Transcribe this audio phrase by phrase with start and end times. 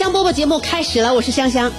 [0.00, 1.70] 香饽饽节目开始了，我是香香。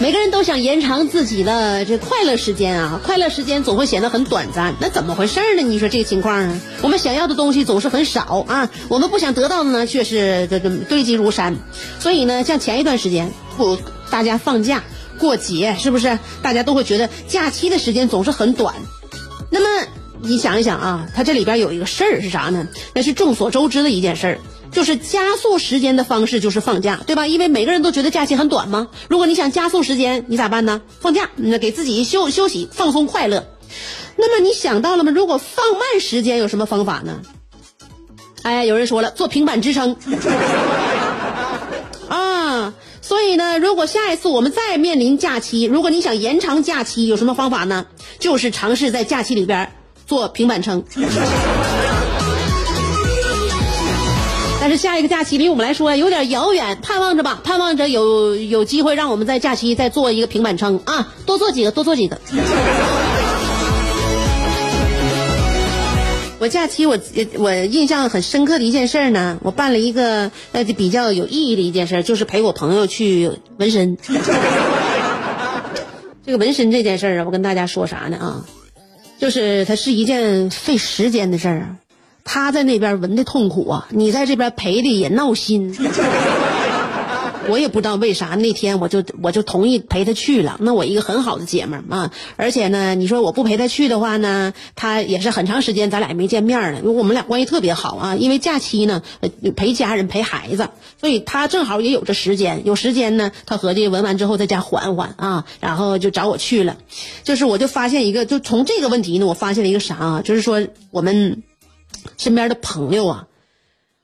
[0.00, 4.74] 每个人都想延长自己的这快乐时间啊，快乐时间总会显得很短暂。
[4.80, 5.62] 那怎么回事呢？
[5.62, 11.54] 你说这个情况啊，我们想要的东西总是很少啊，我们不想得到的呢，却是这这堆积如山。
[12.00, 13.78] 所以呢，像前一段时间，不
[14.10, 14.82] 大家放假
[15.20, 16.18] 过节，是不是？
[16.42, 18.74] 大家都会觉得假期的时间总是很短。
[19.50, 19.86] 那么
[20.20, 22.66] 你想一想啊，它这里边有一个事儿是啥呢？
[22.92, 24.38] 那是众所周知的一件事儿。
[24.70, 27.26] 就是加速时间的方式就是放假，对吧？
[27.26, 28.88] 因为每个人都觉得假期很短嘛。
[29.08, 30.80] 如果你想加速时间，你咋办呢？
[31.00, 33.48] 放假，那给自己休休息、放松、快乐。
[34.16, 35.10] 那么你想到了吗？
[35.10, 37.20] 如果放慢时间有什么方法呢？
[38.42, 39.96] 哎，有人说了，做平板支撑。
[42.08, 47.86] 啊，所以呢，如果下一次我们再面临假期，如果你想延长假期，有什么方法呢？
[48.18, 49.70] 就是尝试在假期里边
[50.06, 50.82] 做平板撑。
[54.78, 62.18] 下一个假期离我们来说有点遥远，盼望着吧，盼望着有有机会让我们在假期再做一个平板撑啊，多做几个，多做几个。
[66.40, 66.96] 我假期我
[67.34, 73.98] 我印象很深刻的一件事呢，我办了一个呃比较有意义的一件事，就是陪我朋友去纹身。
[76.24, 78.46] 这个纹身这件事啊，我跟大家说啥呢啊？
[79.18, 81.76] 就是它是一件费时间的事儿啊。
[82.30, 85.74] 他在那边闻的痛苦啊，你在这边陪的也闹心。
[87.48, 90.58] 我也不知道为啥那天我就我就同意陪他去了。
[90.60, 96.80] 那我一个很好的姐们儿啊，而且呢，你说我不陪他去的话呢，他也是很长时间咱俩没见面了。
[96.80, 99.02] 因为我们俩关系特别好啊，因为假期呢
[99.56, 100.68] 陪家人陪孩子，
[101.00, 106.76] 所以他正好也有这时间，有时间呢，他合计纹完之后在家缓缓啊，然后就找我去了。
[107.24, 111.42] 就是我就发现一个，就从这个问题呢，我发现了一个啥啊，就是说我们。
[112.16, 113.28] 身边的朋友啊，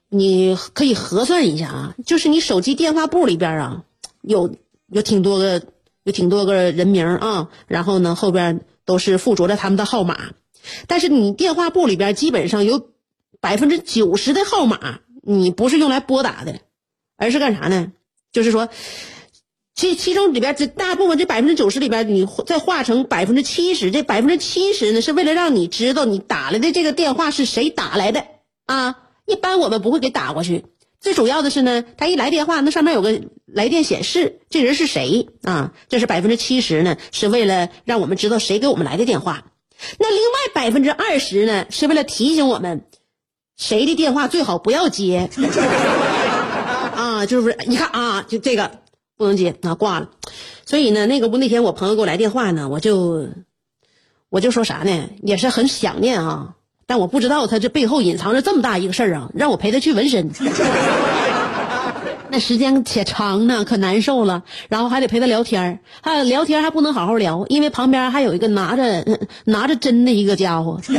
[0.08, 3.84] 你可以核算一下啊，就是你手机电话簿里边啊，
[4.22, 4.54] 有
[4.88, 5.62] 有挺多个
[6.02, 10.32] 有挺多个人名啊，然后呢后边都是附着着他们的号码，
[10.86, 12.90] 但是你电话簿里边基本上有
[13.40, 16.60] 百分之九十的号码，你不是用来拨打的，
[17.16, 17.92] 而是干啥呢？
[18.32, 18.68] 就是说，
[19.74, 28.24] 其其中里边这大部分这百分之九十里边，你再化成百分之七十，这百分之七十呢，是为了让你知道你打来的这个电话是谁打来的
[28.66, 28.96] 啊。
[29.26, 30.64] 一般我们不会给打过去，
[31.00, 35.72] 最主要的是呢，他一来电话，那上面有个来电显示，这人是谁啊？
[35.88, 39.44] 这是百分之七十呢，是为了让我们知道谁给我们来的电话。
[39.98, 42.84] 那另外百分之二十呢，是为了提醒我们，
[43.56, 45.28] 谁的电话最好不要接。
[46.94, 48.82] 啊，就是你看啊，就这个
[49.16, 50.08] 不能接，啊挂了。
[50.64, 53.28] 所以呢，那个不那天我朋友给我来电话呢，我就
[54.28, 56.54] 我就说啥呢，也是很想念啊，
[56.86, 60.30] 但我不知道他这背后隐藏着这么大一个事儿啊，让我陪他去纹身。
[62.30, 69.04] 那时间且长呢，可难受了，然后还得陪他聊天，还聊天还不能好好聊，因为旁边还有一个拿着
[69.44, 70.80] 拿着针的一个家伙。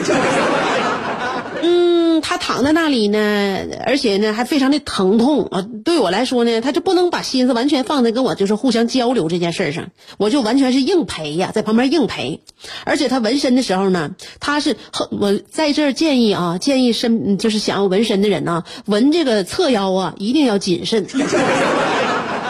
[1.62, 5.66] 嗯，他躺在那里呢，而且呢还非常的疼痛啊。
[5.84, 12.42] 对我来说呢，他就不能把心思完全放在跟我就是互相交流这件事上，我就完全是硬陪呀，在旁边硬陪。
[12.84, 14.76] 而且他纹身的时候呢，他是
[15.12, 21.06] 我在这儿建议啊，建议身就是想要纹身的人呢，纹这个侧腰啊，一定要谨慎。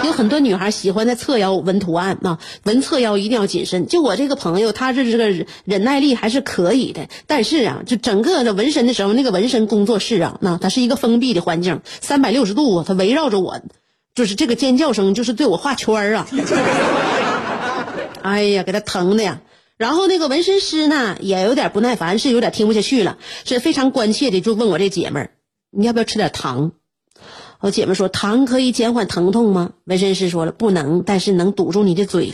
[0.05, 3.87] 有很多女孩喜欢在侧腰纹图案啊，纹侧腰一定要谨慎。
[3.87, 13.59] 就我这个朋友，他是这个忍耐力还是可以的，但是啊，就整个的纹身的时候，那个纹身工作室啊，那它是一个封闭的环境，三百六十度，它围绕着我，
[14.13, 16.27] 就是这个尖叫声，就是对我画圈啊。
[18.21, 19.41] 哎呀，给他疼的呀。
[19.77, 25.31] 然后那个纹身师呢，也有点不耐烦，是有点听不下去了，是非常关切的，就问我这姐们儿，
[25.71, 26.71] 你要不要吃点糖？
[27.65, 29.71] 我姐们说糖可以减缓疼痛吗？
[29.85, 32.31] 纹身师说了不能，但是能堵住你的嘴。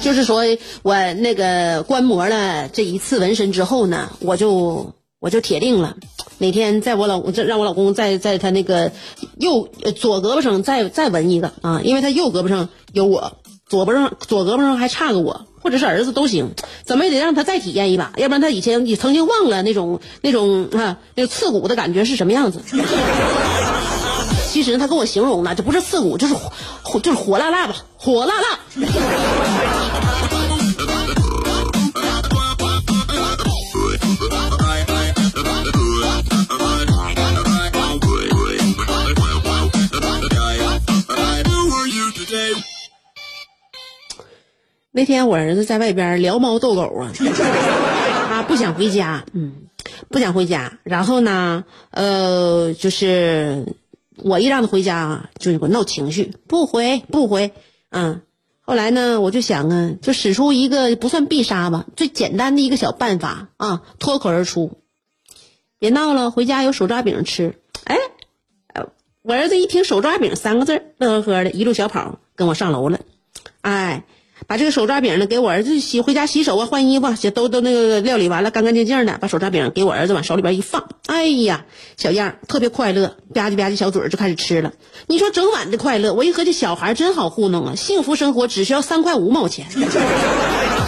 [0.00, 0.44] 就是说
[0.82, 5.94] 我那个观摩了这一次纹身之后呢，我就我就铁定了，
[6.38, 8.92] 哪天在我老公这让我老公在在他那个
[9.38, 16.50] 右左胳膊上再再纹一个啊，因为他右胳膊上有我，左膊上左胳膊上还差个我，或者是儿子都行，
[16.84, 22.60] 怎么也得让他再体验一把，要不然他以前也曾经忘了那种那种啊那个刺骨的感觉是什么样子。
[24.48, 28.58] 其实他跟我形容呢，这不是刺骨，就是火，就是火辣辣吧，火辣辣。
[44.96, 47.12] 那天我儿子在外边撩猫逗狗啊，
[48.30, 49.52] 他不想回家，嗯，
[50.08, 50.78] 不想回家。
[50.84, 53.76] 然后呢，呃，就是
[54.16, 57.52] 我一让他回家，就给我闹情绪，不回不回，
[57.90, 58.22] 嗯。
[58.62, 64.78] 后来呢，我就想啊，就使出一个不算必杀吧，最简单的一个小办法啊，脱口而出，
[65.78, 67.58] 别闹了，回家有手抓饼吃。
[67.84, 67.98] 哎，
[69.20, 73.00] 我儿子一听手抓饼三个字，乐呵呵的，一路小跑跟我上楼了，
[73.60, 74.02] 哎。
[74.46, 81.64] 把这个手抓饼呢，给我儿子洗回家洗手啊，换衣服，洗都都那个料理完了，干干净净的，把手抓饼给我儿子往手里边一放，哎呀，
[81.96, 84.72] 小样特别快乐，吧唧吧唧小嘴就开始吃了。
[85.06, 89.66] 你说整晚的快乐，我一合计，小孩真好糊弄啊，幸福生活只需要三块五毛钱。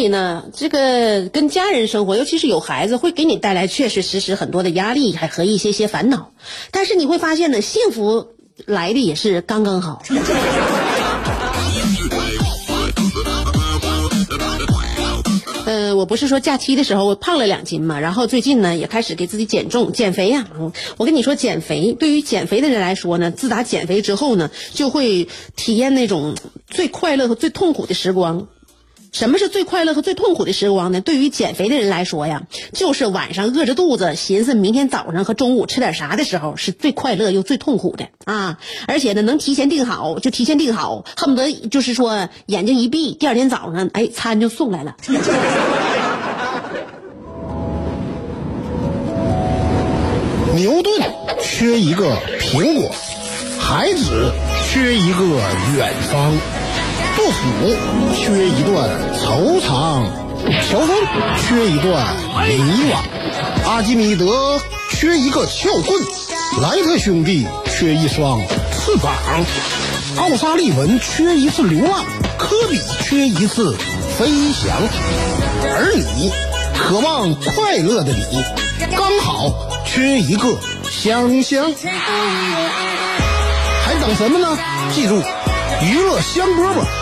[0.00, 6.32] 所以呢，这个跟家人生活，尤其是有孩子，会给你带来确确实实很多的压力，还和一些些烦恼。
[6.70, 8.28] 但是你会发现呢，幸福
[8.64, 10.02] 来的也是刚刚好。
[15.66, 20.46] 呃，我不是说假期的时候我胖了两斤嘛，然后最近呢也开始给自己减重、减肥呀。
[20.96, 26.36] 我跟你说，减肥对于减肥的人来说呢，自打减肥之后呢，就会体验那种
[26.66, 28.48] 最快乐和最痛苦的时光。
[29.12, 31.00] 什么是最快乐和最痛苦的时光呢？
[31.00, 38.60] 对于减肥的人来说呀，就是晚上饿着肚子，寻思明天早上和中午吃点啥的时候，是最快乐又最痛苦的啊！
[38.86, 44.96] 而且呢，能提前订好就提前订好，恨不得就是说眼睛一闭，第二天早上哎餐就送来了。
[50.54, 50.92] 牛顿
[51.42, 52.88] 缺一个苹果，
[53.58, 54.30] 孩子
[54.68, 55.24] 缺一个
[55.76, 56.59] 远方。
[57.20, 57.76] 杜甫
[58.14, 58.88] 缺一段
[59.22, 60.06] 惆怅，
[60.70, 60.96] 乔峰
[61.36, 62.16] 缺一段
[62.48, 62.96] 迷惘，
[63.68, 64.58] 阿基米德
[64.88, 66.02] 缺一个撬棍，
[66.62, 68.40] 莱特兄弟缺一双
[68.72, 69.12] 翅膀，
[70.16, 72.06] 奥沙利文缺一次流浪，
[72.38, 73.76] 科比缺一次
[74.18, 74.74] 飞翔，
[75.62, 76.32] 而你
[76.74, 78.42] 渴望快乐的你，
[78.96, 79.52] 刚好
[79.84, 80.56] 缺一个
[80.90, 81.70] 香香，
[83.84, 84.58] 还等什么呢？
[84.94, 85.22] 记住，
[85.82, 86.99] 娱乐香饽饽。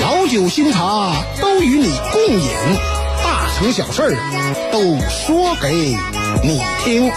[0.00, 2.50] 老酒新茶都与你共饮，
[3.24, 4.16] 大成小事
[4.70, 5.96] 都说给
[6.42, 7.10] 你听。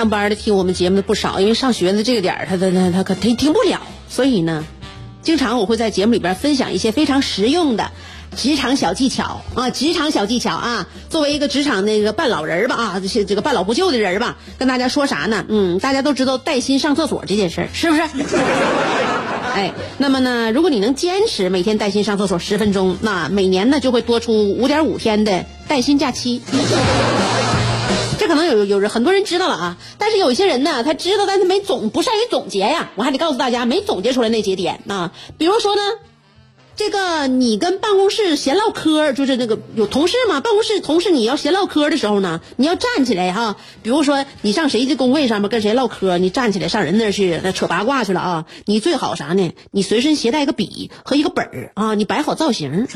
[0.00, 4.64] 上班的听我们节目的不少，因为上学的这个点儿，他他他他可听听不了，所以呢，
[5.20, 7.90] 经常我会在节目里边分享一些非常实用的
[8.34, 10.88] 职场小技巧啊，职场小技巧啊。
[11.10, 15.44] 作为一个职场那个半老人吧啊，这些这个半老不旧的人吧，跟大家说啥呢？
[15.50, 18.02] 嗯，大家都知道带薪上厕所这件事儿，是不是？
[19.52, 26.40] 哎，那么呢，如果你能坚持每天带薪上厕所十分钟，那每年呢就会多出五点五天的带薪假期。
[28.30, 32.90] 可能有有人很多人知道了啊，但是有一些人呢，他知道，但是没总不善于总结呀。
[32.94, 35.10] 我还得告诉大家，没总结出来那几点啊。
[35.36, 35.82] 比如说呢，
[36.76, 43.56] 这个你跟办公室闲唠嗑，就是那个有同事嘛，办公室同事你要闲唠嗑的时候呢，你要站起来哈。
[43.82, 48.46] 比如说你上谁的工位上面跟谁唠嗑，你站起来上人那去，那扯八卦去了啊。
[48.64, 49.52] 你最好啥呢？
[49.72, 52.86] 你随身携带一个笔和一个本儿啊，你摆好造型。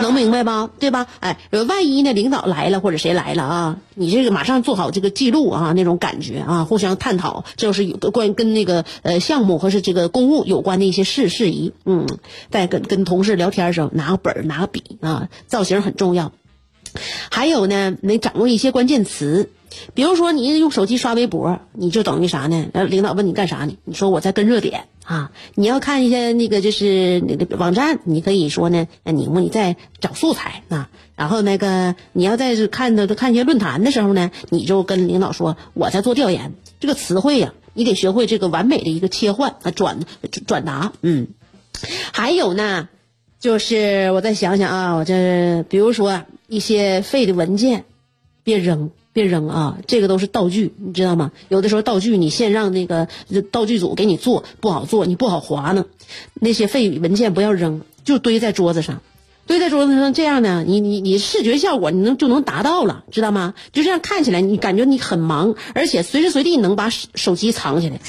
[0.00, 0.70] 能明白吧？
[0.78, 1.06] 对吧？
[1.20, 11.72] 哎，万一呢，领导来了或者谁来了啊，你这个马上做好这个记录啊，那种感觉啊，互相探讨，就是有关跟那个呃项目或是这个公务有关的一些事事宜。
[11.84, 12.06] 嗯，
[12.50, 16.32] 在跟跟同事聊天的时候，拿个本儿拿个笔啊，造型很重要。
[17.30, 19.50] 还有呢，得掌握一些关键词。
[19.94, 22.66] 比如说，你用手机刷微博，你就等于啥呢？
[22.88, 23.76] 领导问你干啥呢？
[23.84, 25.30] 你说我在跟热点啊。
[25.54, 30.88] 你要看一些那个就是那个网站，你可以说呢，你你在找素材啊。
[31.14, 36.54] 然后那个你要在看的看一些论坛的时候呢，你就跟领导说我在做调研。
[36.80, 40.00] 这个词汇呀，你得学会这个完美的一个切换啊转
[40.46, 40.92] 转达。
[41.02, 41.28] 嗯，
[42.12, 42.88] 还有呢，
[43.38, 47.84] 就是我再想想啊，我这比如说一些废的文件，
[48.42, 48.90] 别扔。
[49.12, 49.78] 别扔啊！
[49.86, 51.32] 这个都是道具，你知道吗？
[51.48, 53.08] 有的时候道具你先让那个
[53.50, 55.84] 道具组给你做，不好做，你不好划呢。
[56.34, 59.02] 那些废文件不要扔，就堆在桌子上，
[59.46, 63.52] 堆在桌子上，这样呢，你你你视觉效果你能就能达到了，知道吗？
[63.72, 68.00] 就这样看起来，你感觉你很忙，而且随时随地能把手机藏起来。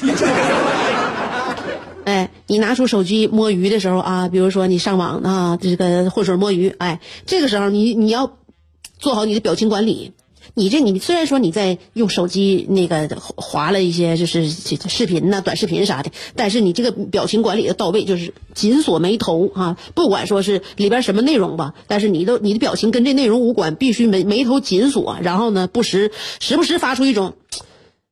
[2.04, 8.36] 哎，你拿出手机摸鱼的时候啊，比如说你上网啊，这个浑水摸鱼，哎，这个时候你你要
[8.98, 10.12] 做好你的表情管理。
[10.52, 27.34] 你这你虽然说你在用手机那个划了一些就是视频呐、短视频啥的，但是你这个表情管理的到位，就是紧锁眉头啊，不管说是里边什么内容吧，但是你的你的表情跟这内容无关，必须眉眉头紧锁，然后呢不时时不时发出一种，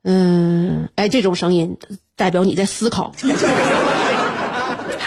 [0.02, 1.76] 嗯，哎这种声音，
[2.16, 3.14] 代表你在思考。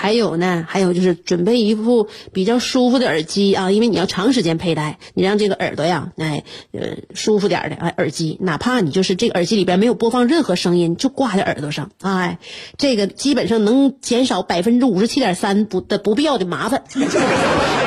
[0.06, 6.44] 还有呢，还有就是准备一副比较舒服的耳机啊，因为你要长时间佩戴，你让这个耳朵呀，哎，
[6.74, 12.38] 呃，舒服点的，耳机，哪怕你就是这个耳机里边没有播放任何声音，就挂在耳朵上，哎，
[12.78, 16.84] 这个基本上能减少百分之五十七点三不的不必要的麻烦。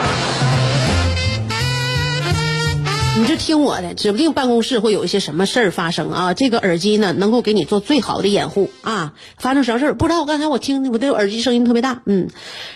[3.19, 6.35] 你就听我的，指不定办公室会有一些什么事儿发生啊！
[6.35, 9.13] 这个耳机呢，能够给你做最好的掩护啊！
[9.39, 10.25] 发生啥事儿不知道？
[10.25, 12.29] 刚才我听我这耳机声音特别大，嗯。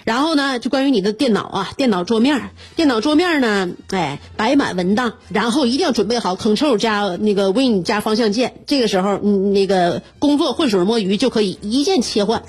[0.03, 12.43] 然后呢，就关于你的电脑啊，电脑桌面，电脑桌面呢，哎，摆满文档，然后一定要准备好 Ctrl 加那个 Win 加方向键，这个时候，嗯，那个工作浑水摸鱼就可以一键切换，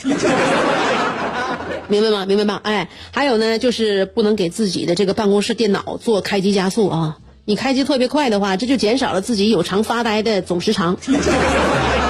[1.89, 2.25] 明白吗？
[2.25, 2.59] 明白吗？
[2.63, 7.17] 哎，还有呢，就是不能给自己的这个办公室电脑做开机加速啊。
[7.45, 10.97] 你开机特别快的话，这就减少了自己有偿发呆的总时长。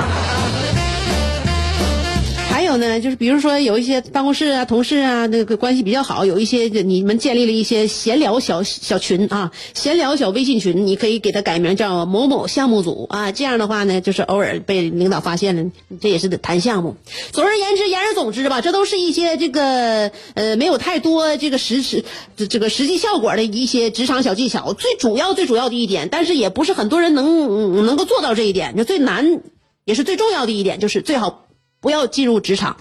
[2.74, 13.32] 有呢，就是比如说有一些办公室啊、同事啊，那个关系比较好，有一些你们建立了一些闲聊小小群啊，闲聊小微信群，你可以给他改名叫某某项目组啊。
[13.32, 16.96] 这样的话呢，就是偶尔被领导发现了，这也是得谈项目。
[17.32, 22.04] 总而言之，言而总之吧，这都是一些这个呃没有太多这个实实
[22.50, 24.74] 这个实际效果的一些职场小技巧。
[24.74, 28.76] 最主要最主要的一点，但是也不是很多人能能够做到这一点。
[28.76, 29.42] 就最难
[29.86, 31.43] 也是最重要的一点，就是最好。
[31.84, 32.78] 不要进入职场。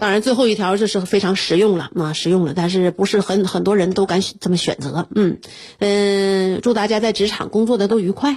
[0.00, 5.06] 当然，最后一条就是非常实用了啊，实用了，但是不是很很多人都敢这么选择。
[5.14, 5.38] 嗯
[5.78, 8.34] 嗯，祝大家在职场工作的都愉快，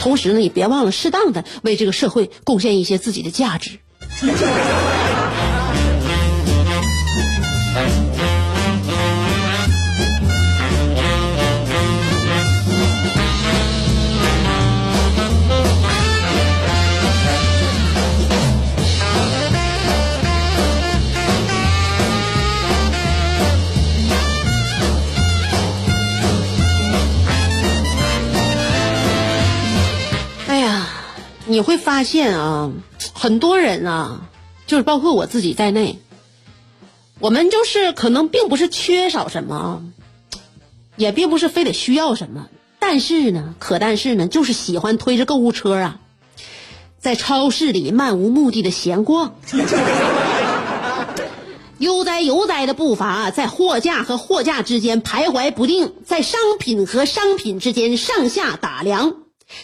[0.00, 3.80] 同时呢，也别忘了适当的为这个社会贡献一些自己的价值。
[31.50, 32.70] 你会发现啊，
[33.12, 34.20] 很多人啊，
[34.68, 35.98] 就是包括我自己在内，
[37.18, 39.82] 我们就是可能并不是缺少什么，
[40.94, 42.46] 也并不是非得需要什么，
[42.78, 45.98] 但是呢，可但是呢，就是喜欢推着购物车啊，
[47.00, 49.34] 在超市里漫无目的的闲逛，
[51.78, 59.16] 悠哉悠哉的步伐在货架和货架之间徘徊不定，在商品和商品之间上下打量。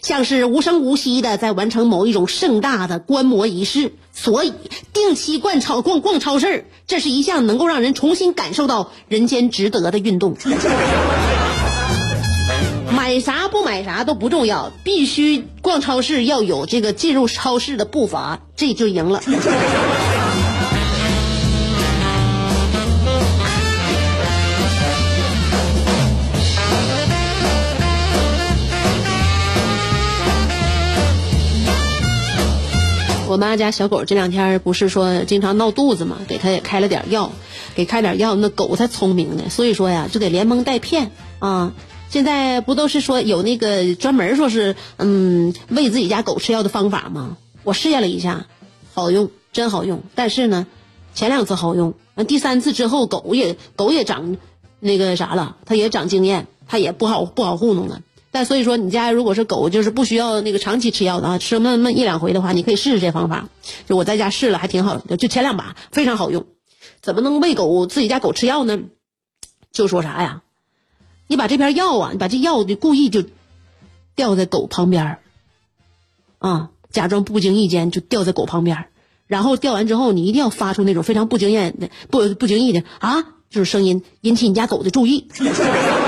[0.02, 4.52] 像是无声无息的在完成某一种盛大的观摩仪式，所以
[4.92, 10.36] 定期逛超逛逛超市，这是一项能够让人重新感受到人间值得的运动。
[12.94, 19.22] 买啥不买啥都不重要，必须逛超市要有这个进入超市的步伐，这就赢了。
[33.36, 37.32] 我妈家小狗这两天不是说经常闹肚子嘛，给它也开了点药，
[37.74, 38.34] 给开点药。
[38.34, 41.74] 那狗才聪明呢，所以说呀，就得连蒙带骗啊。
[42.08, 47.36] 现在不都是说有那个专门说是嗯喂自己家狗吃药的方法吗？
[47.62, 48.46] 我试验了一下，
[48.94, 50.02] 好用，真好用。
[50.14, 50.66] 但是呢，
[51.14, 54.38] 前两次好用，那第三次之后狗也狗也长
[54.80, 58.00] 那个啥了，它也长经验，它也不好不好糊弄了。
[58.36, 63.48] 但所以说，你家如果是狗，就是不需要那个长期吃药的啊，吃那么一两回的话，你可以试试这方法。
[63.88, 66.44] 就我在家试了，还挺好，就前两把非常好用。
[67.00, 68.78] 怎么能喂狗自己家狗吃药呢？
[69.72, 70.42] 就说啥呀？
[71.28, 73.24] 你把这片药啊，你把这药就故意就
[74.14, 75.16] 掉在狗旁边
[76.38, 78.84] 啊，假装不经意间就掉在狗旁边
[79.26, 85.26] 然后掉完之后，你一定要发出那种非常不经验的、不不经意的啊，就是声音，引起你家狗的注意。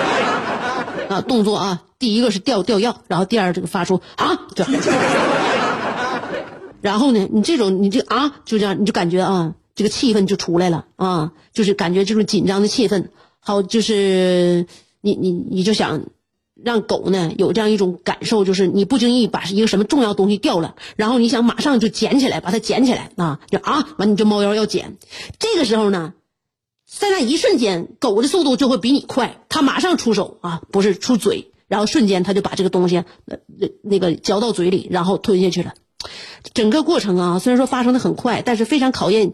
[1.09, 4.67] 啊，动作啊，第一个是吊吊药，然后第二这个发出啊，这，
[6.83, 13.07] 然后呢，你这种你这啊，就这样，你就感觉啊，这个气氛就出来了啊，就是感觉这种紧张的气氛，
[13.41, 14.67] 好，就是
[15.01, 16.03] 你你你就想
[16.63, 24.97] 让狗呢有这样一种感受，就是你不经意把一个什么重要东西掉了，然后你想马上就捡起来，把它捡起来啊，就啊，完你就猫腰要捡，
[25.39, 26.13] 这个时候呢。
[26.91, 35.75] 在那一瞬间，狗的速度就会比你快，它马上出手啊，不是出嘴，然后瞬间它就把这个东西那那那个嚼到嘴里，然后吞下去了。
[36.55, 39.33] 整个过程啊，虽然说发生的很快，但是非常考验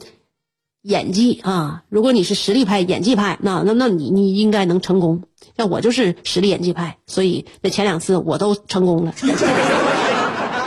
[0.83, 1.85] 演技啊。
[1.89, 5.23] 如果你是实力派、演技派，那那那你你应该能成功。
[5.57, 9.15] 像我就是实力演技派，所以那前两次我都成功了。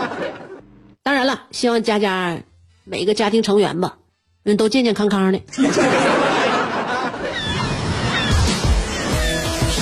[1.03, 2.43] 当然了，希望家家
[2.85, 3.97] 每个家庭成员吧，
[4.43, 5.41] 人都健健康康的。